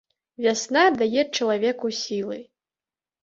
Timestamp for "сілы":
1.99-2.39